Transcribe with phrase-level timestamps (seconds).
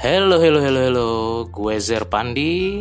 [0.00, 1.08] Halo, halo, halo, halo.
[1.52, 2.80] Gue Zer Pandi,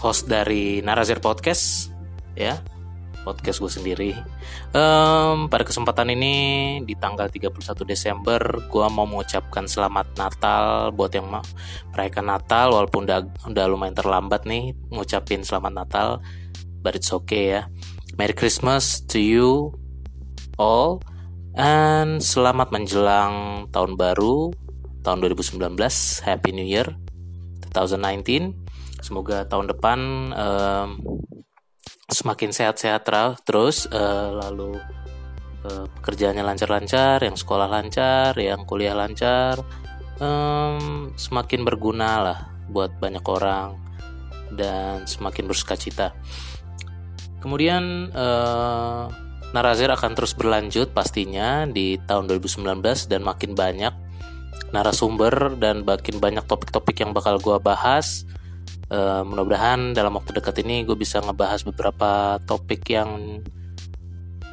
[0.00, 1.92] host dari Narazer Podcast,
[2.32, 2.64] ya,
[3.28, 4.10] podcast gue sendiri.
[4.72, 6.34] Um, pada kesempatan ini
[6.88, 8.40] di tanggal 31 Desember,
[8.72, 11.44] gue mau mengucapkan selamat Natal buat yang mau
[11.92, 16.24] merayakan Natal, walaupun udah, udah lumayan terlambat nih ngucapin selamat Natal,
[16.80, 17.68] but it's okay ya.
[18.16, 19.76] Merry Christmas to you
[20.56, 21.04] all,
[21.52, 24.63] and selamat menjelang tahun baru
[25.04, 25.60] tahun 2019
[26.24, 26.96] Happy New Year
[27.76, 28.56] 2019
[29.04, 29.98] semoga tahun depan
[30.32, 30.88] um,
[32.08, 33.04] semakin sehat-sehat
[33.44, 34.80] terus uh, lalu
[35.68, 39.60] uh, pekerjaannya lancar-lancar yang sekolah lancar yang kuliah lancar
[40.20, 42.38] um, semakin berguna lah
[42.72, 43.76] buat banyak orang
[44.54, 46.14] dan semakin bersuka cita.
[47.42, 49.10] Kemudian uh,
[49.54, 54.03] Narazir akan terus berlanjut pastinya di tahun 2019 dan makin banyak
[54.74, 58.26] narasumber dan makin banyak topik-topik yang bakal gue bahas.
[58.90, 63.40] Uh, mudah-mudahan dalam waktu dekat ini gue bisa ngebahas beberapa topik yang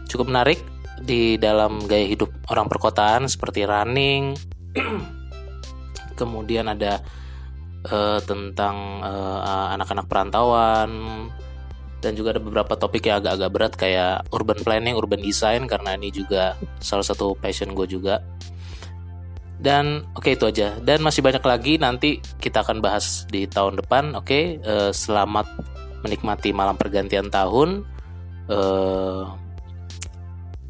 [0.08, 0.62] cukup menarik
[1.02, 4.38] di dalam gaya hidup orang perkotaan seperti running.
[6.20, 7.02] Kemudian ada
[7.90, 10.90] uh, tentang uh, anak-anak perantauan
[12.02, 16.10] dan juga ada beberapa topik yang agak-agak berat kayak urban planning, urban design karena ini
[16.10, 18.22] juga salah satu passion gue juga.
[19.62, 20.74] Dan oke okay, itu aja.
[20.82, 24.18] Dan masih banyak lagi nanti kita akan bahas di tahun depan.
[24.18, 24.44] Oke, okay?
[24.66, 25.46] uh, eh, selamat
[26.02, 27.86] menikmati malam pergantian tahun.
[28.50, 29.30] Uh,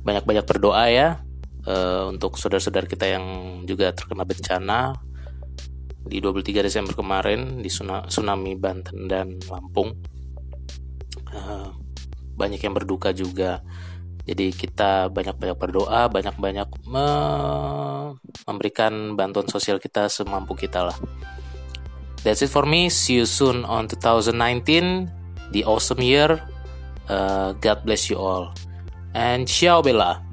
[0.04, 1.24] banyak-banyak berdoa ya
[1.66, 3.26] uh, untuk saudara-saudara kita yang
[3.64, 4.80] juga terkena bencana
[6.06, 9.96] di 23 Desember kemarin di tsunami Banten dan Lampung.
[11.32, 11.72] Uh,
[12.36, 13.64] banyak yang berduka juga
[14.22, 16.70] jadi kita banyak-banyak berdoa, banyak-banyak
[18.62, 20.98] memberikan bantuan sosial kita semampu kita lah.
[22.22, 22.94] That's it for me.
[22.94, 25.10] See you soon on 2019,
[25.50, 26.38] the awesome year.
[27.10, 28.54] Uh, God bless you all.
[29.18, 30.31] And ciao Bella.